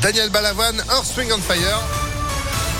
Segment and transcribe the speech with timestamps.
[0.00, 1.95] Daniel Balavoine, Earth Swing on Fire.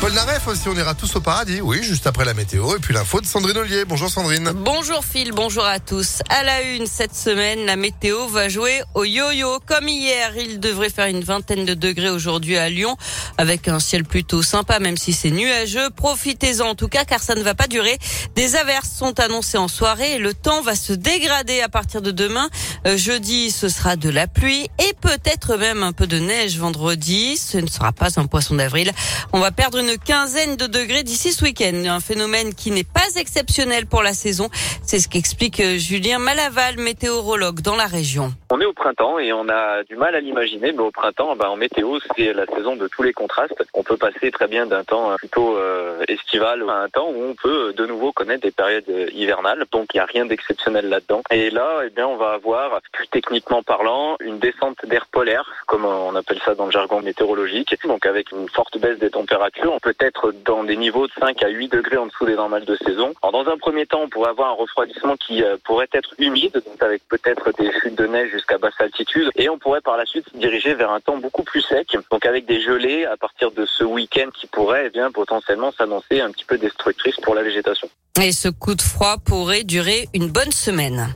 [0.00, 2.76] Paul Naref aussi, on ira tous au paradis, oui, juste après la météo.
[2.76, 3.84] Et puis l'info de Sandrine Ollier.
[3.84, 4.52] Bonjour Sandrine.
[4.54, 6.20] Bonjour Phil, bonjour à tous.
[6.28, 9.58] À la une, cette semaine, la météo va jouer au yo-yo.
[9.66, 12.96] Comme hier, il devrait faire une vingtaine de degrés aujourd'hui à Lyon,
[13.38, 15.90] avec un ciel plutôt sympa, même si c'est nuageux.
[15.90, 17.98] Profitez-en en tout cas, car ça ne va pas durer.
[18.36, 22.48] Des averses sont annoncées en soirée le temps va se dégrader à partir de demain.
[22.86, 27.36] Euh, jeudi, ce sera de la pluie et peut-être même un peu de neige vendredi.
[27.36, 28.92] Ce ne sera pas un poisson d'avril.
[29.32, 31.84] On va perdre une une quinzaine de degrés d'ici ce week-end.
[31.86, 34.48] Un phénomène qui n'est pas exceptionnel pour la saison.
[34.82, 38.32] C'est ce qu'explique euh, Julien Malaval, météorologue dans la région.
[38.50, 41.48] On est au printemps et on a du mal à l'imaginer, mais au printemps, ben,
[41.48, 43.62] en météo, c'est la saison de tous les contrastes.
[43.72, 47.34] On peut passer très bien d'un temps plutôt euh, estival à un temps où on
[47.34, 49.64] peut de nouveau connaître des périodes hivernales.
[49.72, 51.22] Donc il n'y a rien d'exceptionnel là-dedans.
[51.30, 55.84] Et là, eh bien, on va avoir, plus techniquement parlant, une descente d'air polaire, comme
[55.84, 57.74] on appelle ça dans le jargon météorologique.
[57.84, 61.68] Donc avec une forte baisse des températures, peut-être dans des niveaux de 5 à 8
[61.68, 63.14] degrés en dessous des normales de saison.
[63.22, 66.62] Alors dans un premier temps, on pourrait avoir un refroidissement qui euh, pourrait être humide,
[66.64, 70.06] donc avec peut-être des chutes de neige jusqu'à basse altitude, et on pourrait par la
[70.06, 73.50] suite se diriger vers un temps beaucoup plus sec, donc avec des gelées à partir
[73.50, 77.42] de ce week-end qui pourrait eh bien potentiellement s'annoncer un petit peu destructrice pour la
[77.42, 77.88] végétation.
[78.22, 81.14] Et ce coup de froid pourrait durer une bonne semaine.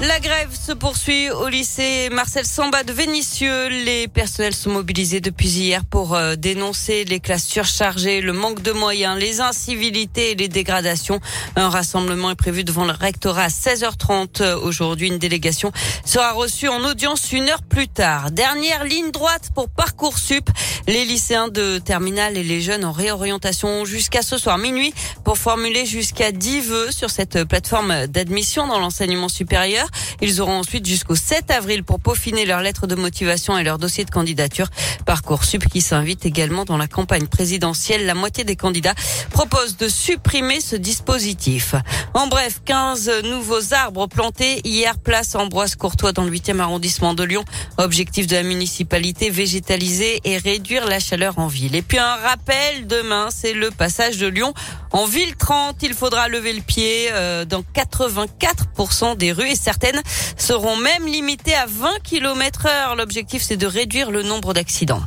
[0.00, 3.68] La grève se poursuit au lycée Marcel Samba de Vénissieux.
[3.68, 8.72] Les personnels sont mobilisés depuis hier pour euh, dénoncer les classes surchargées, le manque de
[8.72, 11.20] moyens, les incivilités et les dégradations.
[11.54, 14.54] Un rassemblement est prévu devant le rectorat à 16h30.
[14.54, 15.70] Aujourd'hui, une délégation
[16.04, 18.32] sera reçue en audience une heure plus tard.
[18.32, 20.50] Dernière ligne droite pour Parcoursup.
[20.88, 24.92] Les lycéens de terminale et les jeunes en réorientation jusqu'à ce soir minuit
[25.24, 29.83] pour formuler jusqu'à 10 vœux sur cette plateforme d'admission dans l'enseignement supérieur.
[30.20, 34.04] Ils auront ensuite jusqu'au 7 avril pour peaufiner leur lettre de motivation et leur dossier
[34.04, 34.68] de candidature.
[35.06, 38.06] Parcoursup qui s'invite également dans la campagne présidentielle.
[38.06, 38.94] La moitié des candidats
[39.30, 41.74] propose de supprimer ce dispositif.
[42.14, 47.24] En bref, 15 nouveaux arbres plantés hier place Ambroise Courtois dans le 8e arrondissement de
[47.24, 47.44] Lyon.
[47.78, 51.74] Objectif de la municipalité, végétaliser et réduire la chaleur en ville.
[51.74, 54.54] Et puis un rappel, demain, c'est le passage de Lyon
[54.92, 55.82] en ville 30.
[55.82, 60.02] Il faudra lever le pied euh, dans 84% des rues et certaines
[60.36, 62.96] seront même limitées à 20 km heure.
[62.96, 65.02] L'objectif, c'est de réduire le nombre d'accidents.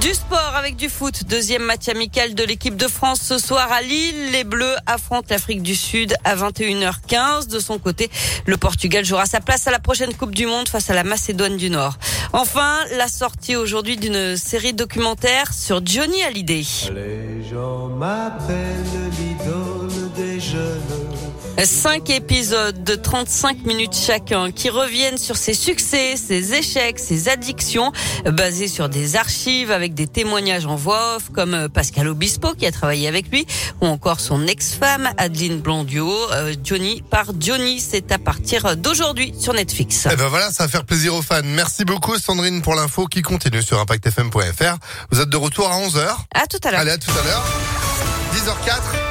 [0.00, 1.22] Du sport avec du foot.
[1.28, 4.32] Deuxième match amical de l'équipe de France ce soir à Lille.
[4.32, 7.46] Les Bleus affrontent l'Afrique du Sud à 21h15.
[7.46, 8.10] De son côté,
[8.46, 11.56] le Portugal jouera sa place à la prochaine Coupe du Monde face à la Macédoine
[11.56, 11.96] du Nord.
[12.32, 16.64] Enfin, la sortie aujourd'hui d'une série documentaire sur Johnny Hallyday.
[16.92, 19.03] Les gens m'appellent.
[21.62, 27.92] Cinq épisodes de 35 minutes chacun qui reviennent sur ses succès, ses échecs, ses addictions,
[28.26, 32.72] basés sur des archives avec des témoignages en voix off comme Pascal Obispo qui a
[32.72, 33.46] travaillé avec lui
[33.80, 36.12] ou encore son ex-femme Adeline Blondio.
[36.32, 40.08] Euh, Johnny par Johnny, c'est à partir d'aujourd'hui sur Netflix.
[40.10, 41.40] Eh ben voilà, ça va faire plaisir aux fans.
[41.44, 44.76] Merci beaucoup Sandrine pour l'info qui continue sur impactfm.fr.
[45.10, 46.16] Vous êtes de retour à 11h.
[46.34, 46.80] À tout à l'heure.
[46.80, 47.44] Allez, à tout à l'heure.
[48.34, 49.04] 10h04.